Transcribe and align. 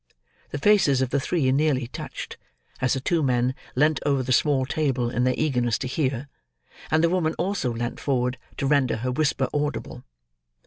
The 0.49 0.57
faces 0.57 1.03
of 1.03 1.11
the 1.11 1.19
three 1.19 1.51
nearly 1.51 1.85
touched, 1.85 2.37
as 2.81 2.93
the 2.93 2.99
two 2.99 3.21
men 3.21 3.53
leant 3.75 3.99
over 4.03 4.23
the 4.23 4.31
small 4.31 4.65
table 4.65 5.11
in 5.11 5.25
their 5.25 5.35
eagerness 5.37 5.77
to 5.77 5.85
hear, 5.87 6.27
and 6.89 7.03
the 7.03 7.09
woman 7.09 7.35
also 7.35 7.71
leant 7.71 7.99
forward 7.99 8.39
to 8.57 8.65
render 8.65 8.97
her 9.05 9.11
whisper 9.11 9.47
audible. 9.53 10.03